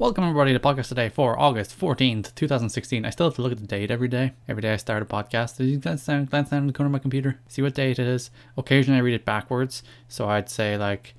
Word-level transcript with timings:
Welcome 0.00 0.24
everybody 0.24 0.54
to 0.54 0.58
podcast 0.58 0.88
today 0.88 1.10
for 1.10 1.38
August 1.38 1.78
14th, 1.78 2.34
2016. 2.34 3.04
I 3.04 3.10
still 3.10 3.26
have 3.26 3.34
to 3.34 3.42
look 3.42 3.52
at 3.52 3.58
the 3.58 3.66
date 3.66 3.90
every 3.90 4.08
day. 4.08 4.32
Every 4.48 4.62
day 4.62 4.72
I 4.72 4.76
start 4.76 5.02
a 5.02 5.04
podcast. 5.04 5.60
I 5.60 5.76
glance 5.76 6.06
down, 6.06 6.24
glance 6.24 6.48
down 6.48 6.60
in 6.60 6.68
the 6.68 6.72
corner 6.72 6.86
of 6.86 6.92
my 6.92 6.98
computer, 6.98 7.38
see 7.48 7.60
what 7.60 7.74
date 7.74 7.98
it 7.98 8.06
is. 8.06 8.30
Occasionally 8.56 8.96
I 8.96 9.02
read 9.02 9.12
it 9.12 9.26
backwards. 9.26 9.82
So 10.08 10.26
I'd 10.26 10.48
say 10.48 10.78
like 10.78 11.12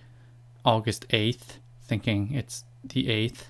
August 0.65 1.07
8th, 1.09 1.59
thinking 1.83 2.33
it's 2.33 2.63
the 2.83 3.05
8th, 3.05 3.43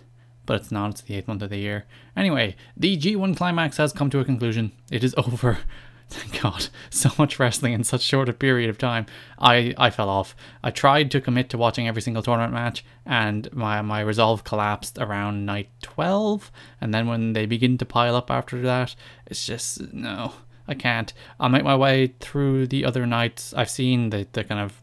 but 0.45 0.59
it's 0.59 0.69
not. 0.69 0.89
It's 0.91 1.01
the 1.01 1.13
8th 1.13 1.29
month 1.29 1.43
of 1.43 1.49
the 1.49 1.59
year. 1.59 1.85
Anyway, 2.13 2.57
the 2.75 2.97
G1 2.97 3.37
climax 3.37 3.77
has 3.77 3.93
come 3.93 4.09
to 4.09 4.19
a 4.19 4.25
conclusion. 4.25 4.73
It 4.91 5.01
is 5.01 5.15
over. 5.17 5.59
Thank 6.11 6.41
God, 6.43 6.67
so 6.89 7.09
much 7.17 7.39
wrestling 7.39 7.71
in 7.71 7.85
such 7.85 8.01
short 8.01 8.27
a 8.27 8.33
period 8.33 8.69
of 8.69 8.77
time. 8.77 9.05
I, 9.39 9.73
I 9.77 9.89
fell 9.89 10.09
off. 10.09 10.35
I 10.61 10.69
tried 10.69 11.09
to 11.11 11.21
commit 11.21 11.49
to 11.51 11.57
watching 11.57 11.87
every 11.87 12.01
single 12.01 12.21
tournament 12.21 12.53
match, 12.53 12.83
and 13.05 13.51
my, 13.53 13.81
my 13.81 14.01
resolve 14.01 14.43
collapsed 14.43 14.97
around 14.97 15.45
night 15.45 15.69
12. 15.81 16.51
And 16.81 16.93
then 16.93 17.07
when 17.07 17.31
they 17.31 17.45
begin 17.45 17.77
to 17.77 17.85
pile 17.85 18.17
up 18.17 18.29
after 18.29 18.61
that, 18.61 18.93
it's 19.25 19.45
just, 19.45 19.93
no, 19.93 20.33
I 20.67 20.73
can't. 20.73 21.13
I'll 21.39 21.47
make 21.47 21.63
my 21.63 21.77
way 21.77 22.13
through 22.19 22.67
the 22.67 22.83
other 22.83 23.05
nights. 23.05 23.53
I've 23.53 23.69
seen 23.69 24.09
the, 24.09 24.27
the 24.33 24.43
kind 24.43 24.59
of 24.59 24.81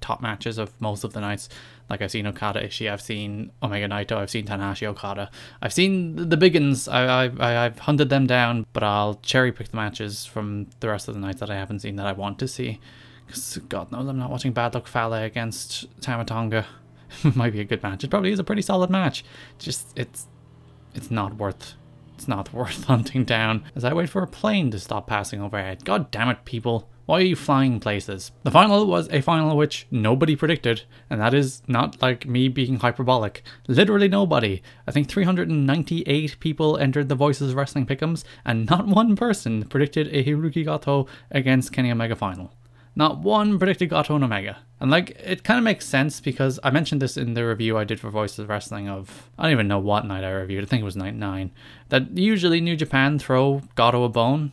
top 0.00 0.20
matches 0.20 0.58
of 0.58 0.78
most 0.80 1.04
of 1.04 1.12
the 1.12 1.20
nights. 1.20 1.48
Like 1.88 2.02
I've 2.02 2.10
seen 2.10 2.26
Okada 2.26 2.62
Ishii, 2.66 2.90
I've 2.90 3.00
seen 3.00 3.50
Omega 3.62 3.88
Naito, 3.88 4.16
I've 4.16 4.30
seen 4.30 4.46
Tanahashi 4.46 4.86
Okada, 4.86 5.30
I've 5.62 5.72
seen 5.72 6.16
the 6.16 6.36
big 6.36 6.54
ones. 6.54 6.88
I, 6.88 7.26
I 7.26 7.64
I've 7.64 7.78
hunted 7.78 8.10
them 8.10 8.26
down, 8.26 8.66
but 8.72 8.82
I'll 8.82 9.14
cherry 9.16 9.52
pick 9.52 9.68
the 9.68 9.76
matches 9.76 10.26
from 10.26 10.68
the 10.80 10.88
rest 10.88 11.08
of 11.08 11.14
the 11.14 11.20
nights 11.20 11.40
that 11.40 11.50
I 11.50 11.56
haven't 11.56 11.80
seen 11.80 11.96
that 11.96 12.06
I 12.06 12.12
want 12.12 12.38
to 12.40 12.48
see. 12.48 12.80
Because 13.26 13.58
God 13.68 13.92
knows 13.92 14.08
I'm 14.08 14.18
not 14.18 14.30
watching 14.30 14.52
Bad 14.52 14.74
Luck 14.74 14.86
Fale 14.86 15.14
against 15.14 15.86
Tama 16.00 16.24
Tonga. 16.24 16.66
Might 17.34 17.52
be 17.52 17.60
a 17.60 17.64
good 17.64 17.82
match. 17.82 18.04
It 18.04 18.10
probably 18.10 18.32
is 18.32 18.38
a 18.38 18.44
pretty 18.44 18.62
solid 18.62 18.90
match. 18.90 19.24
Just 19.58 19.92
it's 19.96 20.26
it's 20.94 21.10
not 21.10 21.36
worth 21.36 21.74
it's 22.18 22.26
not 22.26 22.52
worth 22.52 22.84
hunting 22.84 23.24
down 23.24 23.62
as 23.76 23.84
I 23.84 23.92
wait 23.92 24.08
for 24.08 24.24
a 24.24 24.26
plane 24.26 24.72
to 24.72 24.80
stop 24.80 25.06
passing 25.06 25.40
overhead. 25.40 25.84
God 25.84 26.10
damn 26.10 26.28
it, 26.28 26.44
people. 26.44 26.88
Why 27.06 27.20
are 27.20 27.22
you 27.22 27.36
flying 27.36 27.78
places? 27.78 28.32
The 28.42 28.50
final 28.50 28.84
was 28.86 29.08
a 29.10 29.20
final 29.20 29.56
which 29.56 29.86
nobody 29.90 30.34
predicted, 30.34 30.82
and 31.08 31.20
that 31.20 31.32
is 31.32 31.62
not 31.68 32.02
like 32.02 32.26
me 32.26 32.48
being 32.48 32.80
hyperbolic. 32.80 33.42
Literally 33.68 34.08
nobody. 34.08 34.62
I 34.86 34.90
think 34.90 35.08
398 35.08 36.40
people 36.40 36.76
entered 36.76 37.08
the 37.08 37.14
Voices 37.14 37.54
Wrestling 37.54 37.86
pickums, 37.86 38.24
and 38.44 38.68
not 38.68 38.86
one 39.00 39.14
person 39.14 39.64
predicted 39.68 40.08
a 40.08 40.24
Hiroki 40.24 40.64
Goto 40.64 41.06
against 41.30 41.72
Kenny 41.72 41.92
Omega 41.92 42.16
final. 42.16 42.52
Not 42.98 43.20
one 43.20 43.60
predicted 43.60 43.90
Goto 43.90 44.16
and 44.16 44.24
Omega. 44.24 44.58
And 44.80 44.90
like, 44.90 45.10
it 45.24 45.44
kind 45.44 45.56
of 45.56 45.62
makes 45.62 45.86
sense 45.86 46.20
because 46.20 46.58
I 46.64 46.70
mentioned 46.70 47.00
this 47.00 47.16
in 47.16 47.34
the 47.34 47.46
review 47.46 47.78
I 47.78 47.84
did 47.84 48.00
for 48.00 48.10
Voices 48.10 48.40
of 48.40 48.48
Wrestling 48.48 48.88
of, 48.88 49.30
I 49.38 49.44
don't 49.44 49.52
even 49.52 49.68
know 49.68 49.78
what 49.78 50.04
night 50.04 50.24
I 50.24 50.30
reviewed, 50.32 50.64
I 50.64 50.66
think 50.66 50.80
it 50.80 50.84
was 50.84 50.96
night 50.96 51.14
9, 51.14 51.52
that 51.90 52.18
usually 52.18 52.60
New 52.60 52.74
Japan 52.74 53.20
throw 53.20 53.62
Goto 53.76 54.02
a 54.02 54.08
bone. 54.08 54.50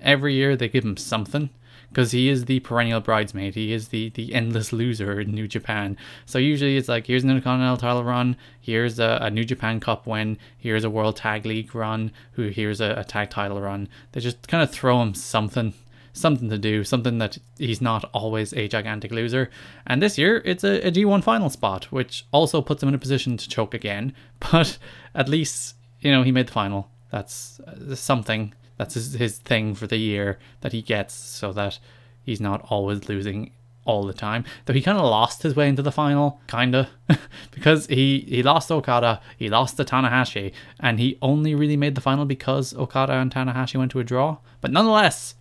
Every 0.00 0.34
year 0.34 0.54
they 0.54 0.68
give 0.68 0.84
him 0.84 0.96
something 0.96 1.50
because 1.88 2.12
he 2.12 2.28
is 2.28 2.44
the 2.44 2.60
perennial 2.60 3.00
bridesmaid. 3.00 3.56
He 3.56 3.72
is 3.72 3.88
the 3.88 4.10
the 4.10 4.32
endless 4.32 4.72
loser 4.72 5.20
in 5.20 5.32
New 5.32 5.48
Japan. 5.48 5.96
So 6.24 6.38
usually 6.38 6.76
it's 6.76 6.88
like 6.88 7.08
here's 7.08 7.24
an 7.24 7.30
Intercontinental 7.30 7.78
title 7.78 8.04
run, 8.04 8.36
here's 8.60 9.00
a, 9.00 9.18
a 9.22 9.30
New 9.30 9.44
Japan 9.44 9.80
Cup 9.80 10.06
win, 10.06 10.38
here's 10.56 10.84
a 10.84 10.90
World 10.90 11.16
Tag 11.16 11.46
League 11.46 11.74
run, 11.74 12.12
who 12.32 12.48
here's 12.48 12.80
a, 12.80 12.94
a 12.98 13.04
tag 13.04 13.30
title 13.30 13.60
run. 13.60 13.88
They 14.12 14.20
just 14.20 14.46
kind 14.46 14.62
of 14.62 14.70
throw 14.70 15.02
him 15.02 15.14
something. 15.14 15.74
Something 16.18 16.50
to 16.50 16.58
do, 16.58 16.82
something 16.82 17.18
that 17.18 17.38
he's 17.58 17.80
not 17.80 18.04
always 18.12 18.52
a 18.52 18.66
gigantic 18.66 19.12
loser. 19.12 19.50
And 19.86 20.02
this 20.02 20.18
year, 20.18 20.42
it's 20.44 20.64
a 20.64 20.86
a 20.86 20.90
G1 20.90 21.22
final 21.22 21.50
spot, 21.50 21.84
which 21.92 22.26
also 22.32 22.60
puts 22.60 22.82
him 22.82 22.88
in 22.88 22.94
a 22.94 22.98
position 23.06 23.36
to 23.36 23.48
choke 23.48 23.74
again. 23.74 24.14
But 24.52 24.78
at 25.14 25.28
least, 25.28 25.76
you 26.00 26.10
know, 26.12 26.22
he 26.22 26.32
made 26.32 26.48
the 26.48 26.52
final. 26.52 26.90
That's 27.10 27.60
uh, 27.60 27.94
something 27.94 28.54
that's 28.78 28.94
his, 28.94 29.14
his 29.14 29.38
thing 29.38 29.74
for 29.74 29.86
the 29.86 29.96
year 29.96 30.38
that 30.60 30.72
he 30.72 30.82
gets 30.82 31.14
so 31.14 31.52
that 31.52 31.78
he's 32.22 32.40
not 32.40 32.64
always 32.70 33.08
losing 33.08 33.52
all 33.88 34.04
the 34.04 34.12
time. 34.12 34.44
Though 34.64 34.74
he 34.74 34.82
kind 34.82 34.98
of 34.98 35.04
lost 35.04 35.42
his 35.42 35.56
way 35.56 35.68
into 35.68 35.82
the 35.82 35.90
final, 35.90 36.40
kind 36.46 36.74
of, 36.74 36.88
because 37.50 37.86
he, 37.86 38.20
he 38.28 38.42
lost 38.42 38.70
Okada, 38.70 39.20
he 39.36 39.48
lost 39.48 39.78
to 39.78 39.84
Tanahashi, 39.84 40.52
and 40.78 41.00
he 41.00 41.18
only 41.22 41.54
really 41.54 41.76
made 41.76 41.94
the 41.94 42.00
final 42.00 42.26
because 42.26 42.74
Okada 42.76 43.14
and 43.14 43.32
Tanahashi 43.32 43.76
went 43.76 43.90
to 43.92 44.00
a 44.00 44.04
draw. 44.04 44.36
But 44.60 44.72
nonetheless, 44.72 45.34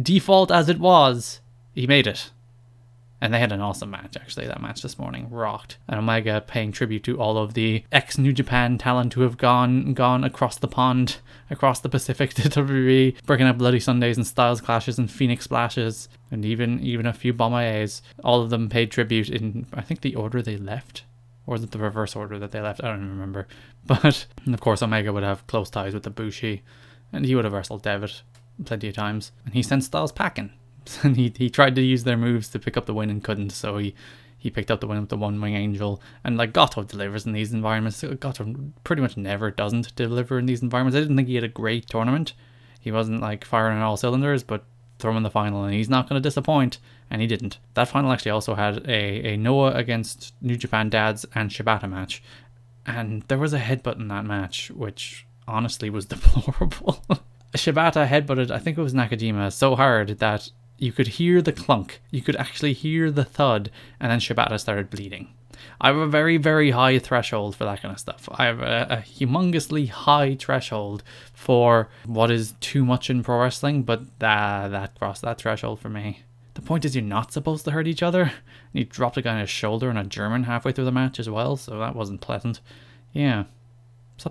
default 0.00 0.50
as 0.50 0.68
it 0.68 0.78
was, 0.78 1.40
he 1.74 1.86
made 1.86 2.06
it. 2.06 2.30
And 3.18 3.32
they 3.32 3.40
had 3.40 3.52
an 3.52 3.62
awesome 3.62 3.90
match, 3.90 4.14
actually. 4.16 4.46
That 4.46 4.60
match 4.60 4.82
this 4.82 4.98
morning 4.98 5.28
rocked. 5.30 5.78
And 5.88 5.98
Omega 5.98 6.44
paying 6.46 6.70
tribute 6.70 7.02
to 7.04 7.18
all 7.18 7.38
of 7.38 7.54
the 7.54 7.82
ex 7.90 8.18
New 8.18 8.32
Japan 8.32 8.76
talent 8.76 9.14
who 9.14 9.22
have 9.22 9.38
gone 9.38 9.94
gone 9.94 10.22
across 10.22 10.58
the 10.58 10.68
pond, 10.68 11.16
across 11.50 11.80
the 11.80 11.88
Pacific 11.88 12.34
to 12.34 12.42
WWE, 12.48 13.24
breaking 13.24 13.46
up 13.46 13.56
Bloody 13.56 13.80
Sundays 13.80 14.18
and 14.18 14.26
Styles 14.26 14.60
clashes 14.60 14.98
and 14.98 15.10
Phoenix 15.10 15.44
splashes, 15.44 16.10
and 16.30 16.44
even 16.44 16.78
even 16.80 17.06
a 17.06 17.14
few 17.14 17.32
Bomayes. 17.32 18.02
All 18.22 18.42
of 18.42 18.50
them 18.50 18.68
paid 18.68 18.90
tribute 18.90 19.30
in 19.30 19.66
I 19.72 19.80
think 19.80 20.02
the 20.02 20.14
order 20.14 20.42
they 20.42 20.58
left. 20.58 21.04
Or 21.46 21.54
it 21.56 21.70
the 21.70 21.78
reverse 21.78 22.16
order 22.16 22.38
that 22.40 22.50
they 22.50 22.60
left? 22.60 22.82
I 22.82 22.88
don't 22.88 22.98
even 22.98 23.10
remember. 23.10 23.46
But 23.86 24.26
of 24.46 24.60
course 24.60 24.82
Omega 24.82 25.12
would 25.12 25.22
have 25.22 25.46
close 25.46 25.70
ties 25.70 25.94
with 25.94 26.02
the 26.02 26.10
Bushi, 26.10 26.62
and 27.12 27.24
he 27.24 27.34
would 27.34 27.44
have 27.44 27.54
wrestled 27.54 27.82
Devitt 27.82 28.22
plenty 28.64 28.88
of 28.88 28.94
times. 28.94 29.32
And 29.44 29.54
he 29.54 29.62
sent 29.62 29.84
Styles 29.84 30.12
packing 30.12 30.52
and 31.02 31.16
he, 31.16 31.32
he 31.36 31.50
tried 31.50 31.74
to 31.76 31.82
use 31.82 32.04
their 32.04 32.16
moves 32.16 32.48
to 32.48 32.58
pick 32.58 32.76
up 32.76 32.86
the 32.86 32.94
win 32.94 33.10
and 33.10 33.22
couldn't, 33.22 33.50
so 33.50 33.78
he, 33.78 33.94
he 34.38 34.50
picked 34.50 34.70
up 34.70 34.80
the 34.80 34.86
win 34.86 35.00
with 35.00 35.08
the 35.08 35.16
one 35.16 35.40
wing 35.40 35.54
angel. 35.54 36.00
And 36.24 36.36
like 36.36 36.52
Goto 36.52 36.82
delivers 36.82 37.26
in 37.26 37.32
these 37.32 37.52
environments. 37.52 38.02
Goto 38.02 38.54
pretty 38.84 39.02
much 39.02 39.16
never 39.16 39.50
doesn't 39.50 39.94
deliver 39.96 40.38
in 40.38 40.46
these 40.46 40.62
environments. 40.62 40.96
I 40.96 41.00
didn't 41.00 41.16
think 41.16 41.28
he 41.28 41.34
had 41.34 41.44
a 41.44 41.48
great 41.48 41.88
tournament. 41.88 42.34
He 42.80 42.92
wasn't 42.92 43.20
like 43.20 43.44
firing 43.44 43.78
on 43.78 43.82
all 43.82 43.96
cylinders, 43.96 44.42
but 44.42 44.64
throw 44.98 45.10
him 45.10 45.18
in 45.18 45.22
the 45.22 45.30
final 45.30 45.64
and 45.64 45.74
he's 45.74 45.90
not 45.90 46.08
going 46.08 46.20
to 46.20 46.26
disappoint. 46.26 46.78
And 47.10 47.20
he 47.20 47.26
didn't. 47.26 47.58
That 47.74 47.88
final 47.88 48.12
actually 48.12 48.32
also 48.32 48.54
had 48.54 48.86
a, 48.88 49.32
a 49.32 49.36
Noah 49.36 49.72
against 49.72 50.34
New 50.40 50.56
Japan 50.56 50.90
Dads 50.90 51.24
and 51.34 51.50
Shibata 51.50 51.88
match. 51.88 52.22
And 52.84 53.22
there 53.28 53.38
was 53.38 53.52
a 53.52 53.58
headbutt 53.58 53.96
in 53.96 54.08
that 54.08 54.24
match, 54.24 54.70
which 54.70 55.26
honestly 55.48 55.90
was 55.90 56.06
deplorable. 56.06 57.04
Shibata 57.56 58.06
headbutted, 58.06 58.50
I 58.50 58.58
think 58.58 58.78
it 58.78 58.82
was 58.82 58.94
Nakajima, 58.94 59.52
so 59.52 59.76
hard 59.76 60.18
that 60.18 60.50
you 60.78 60.92
could 60.92 61.08
hear 61.08 61.40
the 61.40 61.52
clunk, 61.52 62.00
you 62.10 62.22
could 62.22 62.36
actually 62.36 62.72
hear 62.72 63.10
the 63.10 63.24
thud, 63.24 63.70
and 64.00 64.10
then 64.10 64.20
Shibata 64.20 64.58
started 64.60 64.90
bleeding. 64.90 65.32
I 65.80 65.88
have 65.88 65.96
a 65.96 66.06
very, 66.06 66.36
very 66.36 66.70
high 66.70 66.98
threshold 66.98 67.56
for 67.56 67.64
that 67.64 67.82
kind 67.82 67.92
of 67.92 68.00
stuff. 68.00 68.28
I 68.32 68.44
have 68.46 68.60
a, 68.60 68.86
a, 68.90 68.96
humongously 68.98 69.88
high 69.88 70.34
threshold 70.34 71.02
for 71.32 71.88
what 72.04 72.30
is 72.30 72.54
too 72.60 72.84
much 72.84 73.10
in 73.10 73.22
pro 73.22 73.40
wrestling, 73.40 73.82
but 73.82 74.18
that, 74.18 74.68
that 74.68 74.98
crossed 74.98 75.22
that 75.22 75.38
threshold 75.38 75.80
for 75.80 75.88
me. 75.88 76.22
The 76.54 76.62
point 76.62 76.84
is, 76.84 76.94
you're 76.94 77.04
not 77.04 77.32
supposed 77.32 77.64
to 77.66 77.70
hurt 77.70 77.86
each 77.86 78.02
other. 78.02 78.22
And 78.22 78.32
he 78.72 78.84
dropped 78.84 79.18
a 79.18 79.22
guy 79.22 79.34
on 79.34 79.40
his 79.40 79.50
shoulder 79.50 79.90
and 79.90 79.98
a 79.98 80.04
German 80.04 80.44
halfway 80.44 80.72
through 80.72 80.86
the 80.86 80.92
match 80.92 81.20
as 81.20 81.28
well, 81.28 81.56
so 81.56 81.78
that 81.78 81.94
wasn't 81.94 82.22
pleasant. 82.22 82.60
Yeah. 83.12 83.44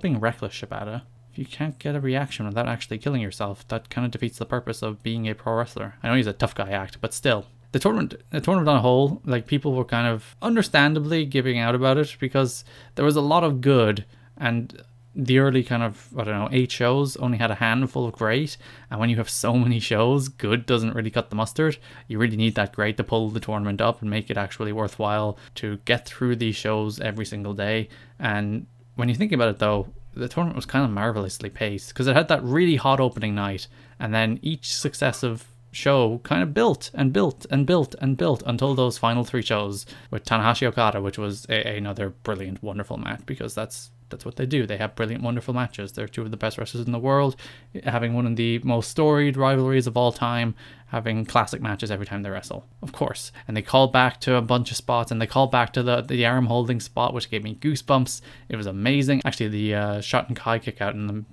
Being 0.02 0.20
reckless, 0.20 0.54
Shibata 0.54 1.04
if 1.36 1.40
you 1.40 1.46
can't 1.46 1.78
get 1.80 1.96
a 1.96 2.00
reaction 2.00 2.46
without 2.46 2.70
actually 2.70 2.98
killing 2.98 3.22
yourself, 3.22 3.68
that 3.68 3.90
kind 3.90 4.06
of 4.06 4.12
defeats 4.12 4.38
the 4.38 4.46
purpose 4.46 4.82
of 4.82 5.04
being 5.04 5.28
a 5.28 5.36
pro 5.36 5.54
wrestler. 5.56 5.96
I 6.02 6.08
know 6.08 6.16
he's 6.16 6.28
a 6.28 6.34
tough 6.34 6.56
guy 6.56 6.70
act, 6.70 7.02
but 7.02 7.14
still. 7.14 7.46
The 7.74 7.80
tournament, 7.80 8.14
the 8.30 8.40
tournament 8.40 8.70
on 8.70 8.78
a 8.78 8.82
whole, 8.82 9.22
like 9.26 9.46
people 9.46 9.74
were 9.74 9.84
kind 9.84 10.08
of 10.08 10.38
understandably 10.42 11.26
giving 11.26 11.60
out 11.60 11.76
about 11.76 11.98
it 11.98 12.16
because 12.22 12.64
there 12.96 13.04
was 13.04 13.18
a 13.18 13.22
lot 13.22 13.44
of 13.44 13.60
good, 13.60 14.06
and 14.38 14.82
the 15.14 15.40
early 15.40 15.62
kind 15.62 15.84
of 15.84 16.08
I 16.18 16.24
don't 16.24 16.40
know 16.40 16.50
eight 16.54 16.72
shows 16.72 17.18
only 17.18 17.38
had 17.38 17.52
a 17.52 17.56
handful 17.56 18.06
of 18.06 18.14
great, 18.14 18.56
and 18.90 18.98
when 18.98 19.10
you 19.10 19.18
have 19.18 19.30
so 19.30 19.56
many 19.56 19.82
shows, 19.82 20.30
good 20.30 20.66
doesn't 20.66 20.94
really 20.94 21.12
cut 21.12 21.32
the 21.32 21.36
mustard. 21.36 21.78
You 22.08 22.18
really 22.18 22.38
need 22.38 22.56
that 22.56 22.72
great 22.72 22.96
to 22.96 23.04
pull 23.04 23.30
the 23.30 23.42
tournament 23.42 23.82
up 23.82 24.00
and 24.00 24.10
make 24.10 24.30
it 24.30 24.38
actually 24.38 24.72
worthwhile 24.72 25.38
to 25.56 25.80
get 25.84 26.06
through 26.06 26.38
these 26.38 26.56
shows 26.56 27.02
every 27.02 27.26
single 27.26 27.54
day. 27.54 27.90
And 28.20 28.68
when 28.96 29.10
you 29.10 29.16
think 29.16 29.34
about 29.34 29.50
it, 29.50 29.60
though, 29.60 29.88
the 30.16 30.28
tournament 30.28 30.56
was 30.56 30.66
kind 30.66 30.86
of 30.86 30.92
marvelously 30.92 31.50
paced 31.50 31.90
because 31.90 32.08
it 32.08 32.16
had 32.16 32.28
that 32.30 32.44
really 32.44 32.76
hot 32.78 33.00
opening 33.00 33.36
night, 33.36 33.68
and 34.00 34.14
then 34.14 34.40
each 34.42 34.74
successive 34.74 35.52
show 35.76 36.20
kind 36.24 36.42
of 36.42 36.54
built 36.54 36.90
and 36.94 37.12
built 37.12 37.46
and 37.50 37.66
built 37.66 37.96
and 38.00 38.18
built 38.18 38.42
until 38.46 38.74
those 38.74 38.98
final 38.98 39.24
three 39.24 39.42
shows 39.42 39.86
with 40.10 40.24
Tanahashi 40.26 40.66
Okada, 40.68 41.02
which 41.02 41.18
was 41.18 41.46
a- 41.50 41.78
another 41.78 42.10
brilliant, 42.10 42.64
wonderful 42.64 42.98
match 42.98 43.22
because 43.26 43.54
that's 43.54 43.92
that's 44.10 44.24
what 44.24 44.36
they 44.36 44.46
do. 44.46 44.68
They 44.68 44.78
have 44.78 44.96
brilliant, 44.96 45.24
wonderful 45.24 45.54
matches. 45.54 45.92
They're 45.92 46.08
two 46.08 46.22
of 46.22 46.32
the 46.32 46.38
best 46.38 46.58
wrestlers 46.58 46.86
in 46.86 46.92
the 46.92 47.00
world, 47.00 47.36
having 47.84 48.14
one 48.14 48.28
of 48.28 48.36
the 48.36 48.60
most 48.60 48.92
storied 48.92 49.36
rivalries 49.36 49.88
of 49.88 49.98
all 49.98 50.12
time, 50.12 50.54
having 50.88 51.26
classic 51.26 51.60
matches 51.60 51.90
every 51.90 52.06
time 52.06 52.22
they 52.22 52.30
wrestle, 52.30 52.68
of 52.84 52.92
course. 52.92 53.32
And 53.48 53.58
they 53.58 53.64
call 53.64 53.88
back 53.88 54.22
to 54.22 54.36
a 54.36 54.42
bunch 54.42 54.70
of 54.70 54.78
spots, 54.78 55.12
and 55.12 55.20
they 55.20 55.28
call 55.28 55.48
back 55.48 55.74
to 55.74 55.84
the 55.84 56.02
the 56.02 56.26
arm 56.26 56.46
holding 56.46 56.80
spot, 56.80 57.14
which 57.14 57.30
gave 57.30 57.44
me 57.44 57.56
goosebumps. 57.56 58.22
It 58.50 58.56
was 58.56 58.68
amazing. 58.68 59.22
Actually, 59.26 59.50
the 59.50 59.76
uh, 59.76 59.98
Shoten 60.02 60.36
Kai 60.36 60.60
kick 60.60 60.82
out 60.82 60.94
in 60.94 61.08
the 61.08 61.26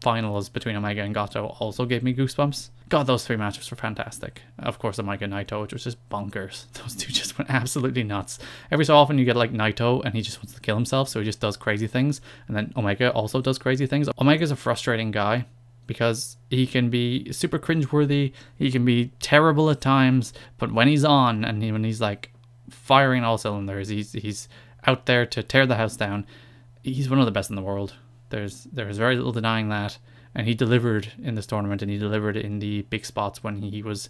finals 0.00 0.48
between 0.48 0.76
Omega 0.76 1.02
and 1.02 1.14
Goto 1.14 1.46
also 1.46 1.84
gave 1.84 2.02
me 2.02 2.14
goosebumps 2.14 2.70
God, 2.88 3.06
those 3.06 3.26
three 3.26 3.36
matches 3.36 3.70
were 3.70 3.76
fantastic. 3.76 4.42
Of 4.58 4.78
course, 4.78 4.98
Omega 4.98 5.26
Naito, 5.26 5.60
which 5.60 5.72
was 5.72 5.84
just 5.84 6.08
bonkers. 6.08 6.72
Those 6.72 6.94
two 6.94 7.12
just 7.12 7.36
went 7.36 7.50
absolutely 7.50 8.02
nuts. 8.02 8.38
Every 8.70 8.84
so 8.84 8.96
often, 8.96 9.18
you 9.18 9.24
get 9.24 9.36
like 9.36 9.52
Naito, 9.52 10.02
and 10.04 10.14
he 10.14 10.22
just 10.22 10.38
wants 10.38 10.54
to 10.54 10.60
kill 10.60 10.76
himself, 10.76 11.08
so 11.08 11.18
he 11.18 11.24
just 11.24 11.40
does 11.40 11.56
crazy 11.56 11.86
things. 11.86 12.20
And 12.46 12.56
then 12.56 12.72
Omega 12.76 13.10
also 13.10 13.40
does 13.40 13.58
crazy 13.58 13.86
things. 13.86 14.08
Omega's 14.16 14.50
a 14.50 14.56
frustrating 14.56 15.10
guy 15.10 15.44
because 15.86 16.36
he 16.50 16.66
can 16.66 16.88
be 16.88 17.32
super 17.32 17.58
cringeworthy. 17.58 18.32
He 18.56 18.70
can 18.70 18.84
be 18.84 19.12
terrible 19.20 19.68
at 19.70 19.80
times, 19.80 20.32
but 20.56 20.72
when 20.72 20.88
he's 20.88 21.04
on 21.04 21.44
and 21.44 21.60
when 21.60 21.84
he's 21.84 22.00
like 22.00 22.32
firing 22.70 23.24
all 23.24 23.38
cylinders, 23.38 23.88
he's 23.88 24.12
he's 24.12 24.48
out 24.86 25.06
there 25.06 25.26
to 25.26 25.42
tear 25.42 25.66
the 25.66 25.76
house 25.76 25.96
down. 25.96 26.26
He's 26.82 27.10
one 27.10 27.18
of 27.18 27.26
the 27.26 27.32
best 27.32 27.50
in 27.50 27.56
the 27.56 27.62
world. 27.62 27.94
There's 28.30 28.64
there's 28.64 28.98
very 28.98 29.16
little 29.16 29.32
denying 29.32 29.68
that 29.70 29.98
and 30.34 30.46
he 30.46 30.54
delivered 30.54 31.12
in 31.22 31.34
this 31.34 31.46
tournament 31.46 31.82
and 31.82 31.90
he 31.90 31.98
delivered 31.98 32.36
in 32.36 32.58
the 32.58 32.82
big 32.82 33.04
spots 33.04 33.42
when 33.42 33.62
he 33.62 33.82
was 33.82 34.08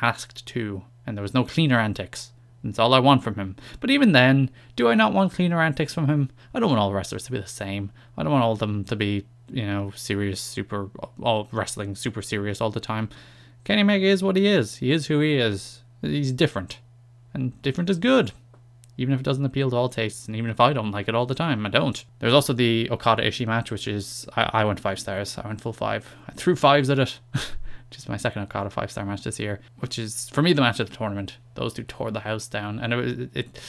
asked 0.00 0.46
to 0.46 0.82
and 1.06 1.16
there 1.16 1.22
was 1.22 1.34
no 1.34 1.44
cleaner 1.44 1.78
antics 1.78 2.32
that's 2.64 2.78
all 2.78 2.94
I 2.94 3.00
want 3.00 3.24
from 3.24 3.34
him. 3.34 3.56
But 3.80 3.90
even 3.90 4.12
then, 4.12 4.50
do 4.76 4.88
I 4.88 4.94
not 4.94 5.12
want 5.12 5.32
cleaner 5.32 5.60
antics 5.60 5.92
from 5.92 6.06
him? 6.06 6.30
I 6.54 6.60
don't 6.60 6.70
want 6.70 6.80
all 6.80 6.92
wrestlers 6.92 7.24
to 7.24 7.32
be 7.32 7.38
the 7.38 7.46
same. 7.46 7.90
I 8.16 8.22
don't 8.22 8.32
want 8.32 8.44
all 8.44 8.52
of 8.52 8.60
them 8.60 8.84
to 8.84 8.96
be, 8.96 9.24
you 9.48 9.66
know, 9.66 9.90
serious, 9.96 10.40
super, 10.40 10.90
all 11.20 11.48
wrestling 11.50 11.96
super 11.96 12.22
serious 12.22 12.60
all 12.60 12.70
the 12.70 12.80
time. 12.80 13.08
Kenny 13.64 13.82
Omega 13.82 14.06
is 14.06 14.22
what 14.22 14.36
he 14.36 14.46
is. 14.46 14.76
He 14.76 14.92
is 14.92 15.06
who 15.06 15.20
he 15.20 15.36
is. 15.36 15.82
He's 16.02 16.32
different. 16.32 16.78
And 17.34 17.60
different 17.62 17.90
is 17.90 17.98
good 17.98 18.32
even 19.02 19.12
if 19.12 19.20
it 19.20 19.24
doesn't 19.24 19.44
appeal 19.44 19.70
to 19.70 19.76
all 19.76 19.88
tastes, 19.88 20.26
and 20.26 20.36
even 20.36 20.50
if 20.50 20.60
I 20.60 20.72
don't 20.72 20.90
like 20.90 21.08
it 21.08 21.14
all 21.14 21.26
the 21.26 21.34
time, 21.34 21.66
I 21.66 21.68
don't. 21.68 22.04
There's 22.20 22.32
also 22.32 22.52
the 22.52 22.88
Okada 22.90 23.22
Ishii 23.22 23.46
match, 23.46 23.70
which 23.70 23.86
is 23.86 24.26
I, 24.36 24.50
I 24.52 24.64
went 24.64 24.80
five 24.80 24.98
stars. 24.98 25.36
I 25.36 25.46
went 25.46 25.60
full 25.60 25.72
five. 25.72 26.06
I 26.28 26.32
threw 26.32 26.56
fives 26.56 26.88
at 26.88 26.98
it. 26.98 27.18
which 27.92 27.98
is 27.98 28.08
my 28.08 28.16
second 28.16 28.40
Okada 28.44 28.70
five 28.70 28.90
star 28.90 29.04
match 29.04 29.22
this 29.22 29.38
year, 29.38 29.60
which 29.80 29.98
is 29.98 30.30
for 30.30 30.40
me 30.40 30.54
the 30.54 30.62
match 30.62 30.80
of 30.80 30.88
the 30.88 30.96
tournament. 30.96 31.36
Those 31.56 31.74
two 31.74 31.82
tore 31.82 32.10
the 32.10 32.20
house 32.20 32.48
down, 32.48 32.78
and 32.78 32.94
it 32.94 32.96
was 32.96 33.12
it 33.34 33.60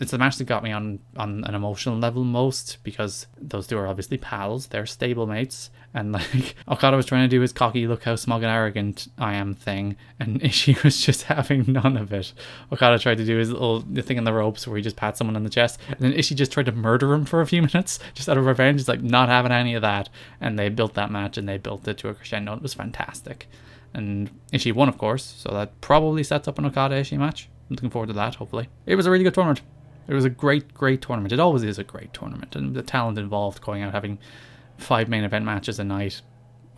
it's 0.00 0.10
the 0.10 0.18
match 0.18 0.36
that 0.38 0.44
got 0.44 0.64
me 0.64 0.72
on 0.72 0.98
on 1.16 1.44
an 1.44 1.54
emotional 1.54 1.96
level 1.96 2.24
most 2.24 2.78
because 2.82 3.26
those 3.40 3.66
two 3.66 3.78
are 3.78 3.86
obviously 3.86 4.18
pals, 4.18 4.66
they're 4.66 4.84
stablemates, 4.84 5.70
and 5.92 6.12
like 6.12 6.56
Okada 6.68 6.96
was 6.96 7.06
trying 7.06 7.22
to 7.22 7.28
do 7.28 7.40
his 7.40 7.52
cocky 7.52 7.86
look 7.86 8.02
how 8.02 8.16
smug 8.16 8.42
and 8.42 8.50
arrogant 8.50 9.06
I 9.18 9.34
am 9.34 9.54
thing, 9.54 9.96
and 10.18 10.40
Ishii 10.42 10.82
was 10.82 11.00
just 11.00 11.22
having 11.22 11.64
none 11.68 11.96
of 11.96 12.12
it. 12.12 12.32
Okada 12.72 12.98
tried 12.98 13.18
to 13.18 13.24
do 13.24 13.38
his 13.38 13.52
little 13.52 13.82
thing 13.82 14.16
in 14.16 14.24
the 14.24 14.32
ropes 14.32 14.66
where 14.66 14.76
he 14.76 14.82
just 14.82 14.96
pats 14.96 15.18
someone 15.18 15.36
on 15.36 15.44
the 15.44 15.50
chest, 15.50 15.78
and 15.88 16.00
then 16.00 16.12
Ishii 16.12 16.36
just 16.36 16.52
tried 16.52 16.66
to 16.66 16.72
murder 16.72 17.12
him 17.14 17.24
for 17.24 17.40
a 17.40 17.46
few 17.46 17.62
minutes 17.74 18.00
just 18.14 18.28
out 18.28 18.38
of 18.38 18.46
revenge. 18.46 18.80
He's 18.80 18.88
like 18.88 19.02
not 19.02 19.28
having 19.28 19.52
any 19.52 19.74
of 19.74 19.82
that, 19.82 20.08
and 20.40 20.58
they 20.58 20.68
built 20.68 20.94
that 20.94 21.12
match 21.12 21.38
and 21.38 21.48
they 21.48 21.58
built 21.58 21.86
it 21.86 21.98
to 21.98 22.08
a 22.08 22.14
crescendo. 22.14 22.54
It 22.54 22.62
was 22.62 22.74
fantastic, 22.74 23.46
and 23.92 24.30
Ishii 24.52 24.72
won, 24.72 24.88
of 24.88 24.98
course, 24.98 25.22
so 25.38 25.50
that 25.50 25.80
probably 25.80 26.24
sets 26.24 26.48
up 26.48 26.58
an 26.58 26.66
Okada 26.66 26.96
Ishii 26.96 27.18
match. 27.18 27.48
I'm 27.70 27.76
looking 27.76 27.90
forward 27.90 28.08
to 28.08 28.12
that. 28.14 28.34
Hopefully, 28.34 28.68
it 28.86 28.96
was 28.96 29.06
a 29.06 29.10
really 29.10 29.24
good 29.24 29.34
tournament. 29.34 29.62
It 30.06 30.14
was 30.14 30.24
a 30.24 30.30
great, 30.30 30.74
great 30.74 31.00
tournament. 31.00 31.32
It 31.32 31.40
always 31.40 31.62
is 31.62 31.78
a 31.78 31.84
great 31.84 32.12
tournament, 32.12 32.56
and 32.56 32.74
the 32.74 32.82
talent 32.82 33.18
involved 33.18 33.62
going 33.62 33.82
out 33.82 33.92
having 33.92 34.18
five 34.76 35.08
main 35.08 35.24
event 35.24 35.44
matches 35.44 35.78
a 35.78 35.84
night, 35.84 36.20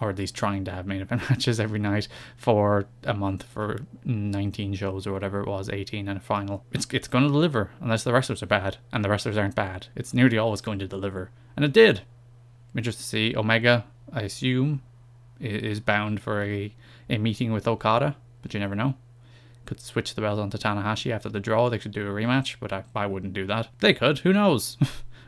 or 0.01 0.11
at 0.11 0.19
least 0.19 0.35
trying 0.35 0.65
to 0.65 0.71
have 0.71 0.87
main 0.87 1.01
event 1.03 1.29
matches 1.29 1.59
every 1.59 1.79
night 1.79 2.09
for 2.37 2.87
a 3.05 3.15
month 3.15 3.43
for 3.43 3.81
19 4.05 4.75
shows 4.75 5.07
or 5.07 5.13
whatever 5.13 5.41
it 5.41 5.49
was, 5.49 5.69
18 5.69 6.09
and 6.09 6.19
a 6.19 6.21
final. 6.21 6.65
It's 6.73 6.87
it's 6.93 7.09
going 7.09 7.25
to 7.25 7.31
deliver 7.31 7.71
unless 7.81 8.05
the 8.05 8.13
wrestlers 8.13 8.43
are 8.43 8.47
bad, 8.47 8.79
and 8.93 9.05
the 9.05 9.09
wrestlers 9.09 9.37
aren't 9.37 9.57
bad. 9.57 9.89
It's 9.97 10.15
nearly 10.15 10.39
always 10.39 10.61
going 10.61 10.79
to 10.79 10.89
deliver, 10.89 11.31
and 11.57 11.65
it 11.65 11.73
did. 11.73 12.01
I'm 12.73 12.79
interested 12.79 13.03
to 13.03 13.09
see 13.09 13.37
Omega. 13.37 13.85
I 14.13 14.23
assume 14.23 14.83
is 15.41 15.81
bound 15.81 16.21
for 16.21 16.43
a 16.43 16.75
a 17.11 17.19
meeting 17.19 17.53
with 17.53 17.67
Okada, 17.67 18.17
but 18.43 18.55
you 18.55 18.61
never 18.61 18.75
know 18.75 18.95
could 19.67 19.81
switch 19.81 20.15
the 20.15 20.21
belt 20.21 20.39
onto 20.39 20.59
Tanahashi 20.59 21.11
after 21.11 21.29
the 21.29 21.41
draw. 21.41 21.69
They 21.69 21.79
could 21.79 21.93
do 21.93 22.07
a 22.07 22.11
rematch, 22.11 22.57
but 22.61 22.73
I, 22.73 22.85
I 22.95 23.07
wouldn't 23.07 23.35
do 23.35 23.47
that. 23.47 23.69
They 23.81 23.93
could. 23.93 24.21
Who 24.21 24.33
knows? 24.33 24.79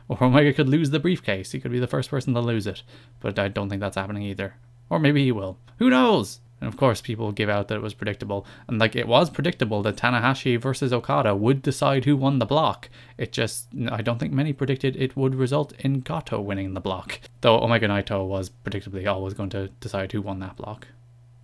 or 0.07 0.17
Omega 0.23 0.53
could 0.53 0.69
lose 0.69 0.89
the 0.89 0.99
briefcase. 0.99 1.51
He 1.51 1.59
could 1.59 1.71
be 1.71 1.79
the 1.79 1.87
first 1.87 2.09
person 2.09 2.33
to 2.33 2.39
lose 2.39 2.65
it, 2.65 2.83
but 3.19 3.37
I 3.37 3.47
don't 3.47 3.69
think 3.69 3.81
that's 3.81 3.97
happening 3.97 4.23
either. 4.23 4.55
Or 4.89 4.99
maybe 4.99 5.23
he 5.23 5.31
will. 5.31 5.57
Who 5.77 5.89
knows? 5.89 6.39
And 6.61 6.67
of 6.67 6.75
course, 6.75 6.99
people 6.99 7.31
give 7.31 7.47
out 7.47 7.69
that 7.69 7.75
it 7.75 7.81
was 7.81 7.93
predictable. 7.93 8.45
And 8.67 8.79
like, 8.79 8.95
it 8.95 9.07
was 9.07 9.29
predictable 9.29 9.81
that 9.83 9.95
Tanahashi 9.95 10.59
versus 10.59 10.91
Okada 10.91 11.35
would 11.35 11.61
decide 11.61 12.03
who 12.03 12.17
won 12.17 12.39
the 12.39 12.45
block. 12.45 12.89
It 13.17 13.31
just, 13.31 13.67
I 13.89 14.01
don't 14.01 14.19
think 14.19 14.33
many 14.33 14.51
predicted 14.51 14.97
it 14.97 15.15
would 15.15 15.35
result 15.35 15.73
in 15.79 16.01
Goto 16.01 16.41
winning 16.41 16.73
the 16.73 16.81
block. 16.81 17.21
Though 17.41 17.61
Omega 17.61 17.87
Naito 17.87 18.27
was 18.27 18.49
predictably 18.49 19.07
always 19.07 19.33
going 19.33 19.51
to 19.51 19.69
decide 19.79 20.11
who 20.11 20.21
won 20.21 20.39
that 20.39 20.57
block 20.57 20.87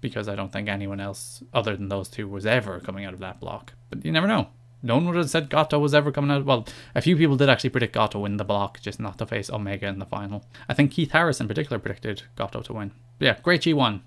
because 0.02 0.28
I 0.28 0.36
don't 0.36 0.52
think 0.52 0.68
anyone 0.68 1.00
else 1.00 1.44
other 1.54 1.76
than 1.76 1.90
those 1.90 2.10
two 2.10 2.28
was 2.28 2.46
ever 2.46 2.80
coming 2.80 3.06
out 3.06 3.14
of 3.14 3.20
that 3.20 3.40
block. 3.40 3.74
But 3.90 4.06
you 4.06 4.12
never 4.12 4.28
know. 4.28 4.50
No 4.84 4.96
one 4.96 5.06
would 5.08 5.16
have 5.16 5.30
said 5.30 5.50
Goto 5.50 5.80
was 5.80 5.96
ever 5.96 6.12
coming 6.12 6.30
out. 6.30 6.46
Well, 6.46 6.68
a 6.94 7.02
few 7.02 7.18
people 7.18 7.38
did 7.38 7.50
actually 7.50 7.72
predict 7.72 7.94
Goto 7.94 8.20
win 8.20 8.38
the 8.38 8.44
block, 8.44 8.80
just 8.82 9.00
not 9.00 9.18
to 9.18 9.26
face 9.26 9.50
Omega 9.50 9.88
in 9.88 9.98
the 9.98 10.06
final. 10.06 10.46
I 10.70 10.76
think 10.76 10.92
Keith 10.92 11.12
Harris 11.12 11.42
in 11.42 11.48
particular 11.48 11.80
predicted 11.80 12.24
Goto 12.36 12.62
to 12.62 12.74
win. 12.74 12.92
But 13.18 13.26
yeah, 13.26 13.38
great 13.42 13.62
G1. 13.62 14.02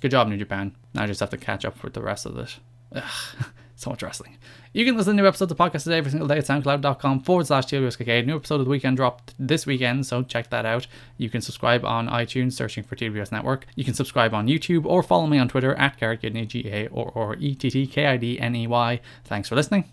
Good 0.00 0.12
job, 0.12 0.28
New 0.28 0.36
Japan. 0.36 0.76
Now 0.94 1.02
I 1.02 1.06
just 1.06 1.18
have 1.20 1.30
to 1.30 1.36
catch 1.36 1.64
up 1.64 1.82
with 1.82 1.94
the 1.94 2.02
rest 2.02 2.26
of 2.26 2.38
it. 2.38 2.58
Ugh. 2.92 3.44
so 3.78 3.90
much 3.90 4.02
wrestling. 4.02 4.36
You 4.72 4.84
can 4.84 4.96
listen 4.96 5.16
to 5.16 5.22
new 5.22 5.28
episodes 5.28 5.52
of 5.52 5.58
podcast 5.58 5.84
today 5.84 5.98
every 5.98 6.10
single 6.10 6.26
day 6.26 6.38
at 6.38 6.44
soundcloud.com 6.44 7.20
forward 7.20 7.46
slash 7.46 7.66
TWSKK. 7.66 8.26
New 8.26 8.36
episode 8.36 8.56
of 8.56 8.64
the 8.64 8.70
weekend 8.70 8.96
dropped 8.96 9.34
this 9.38 9.66
weekend, 9.66 10.04
so 10.04 10.22
check 10.22 10.50
that 10.50 10.66
out. 10.66 10.86
You 11.16 11.30
can 11.30 11.40
subscribe 11.40 11.84
on 11.84 12.08
iTunes, 12.08 12.54
searching 12.54 12.82
for 12.82 12.96
TWS 12.96 13.30
Network. 13.30 13.66
You 13.76 13.84
can 13.84 13.94
subscribe 13.94 14.34
on 14.34 14.48
YouTube 14.48 14.84
or 14.84 15.02
follow 15.02 15.26
me 15.28 15.38
on 15.38 15.48
Twitter 15.48 15.74
at 15.76 15.98
Garrett 15.98 16.20
G 16.48 16.68
A 16.68 16.88
or, 16.88 17.12
or 17.14 17.36
E 17.36 17.54
T 17.54 17.70
T 17.70 17.86
K 17.86 18.06
I 18.06 18.16
D 18.16 18.40
N 18.40 18.56
E 18.56 18.66
Y. 18.66 19.00
Thanks 19.24 19.48
for 19.48 19.54
listening, 19.54 19.84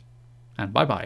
and 0.58 0.74
bye 0.74 0.86
bye. 0.86 1.04